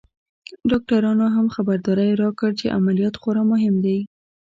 [0.69, 3.99] ډاکترانو هم خبرداری راکړ چې عمليات خورا مهم دی.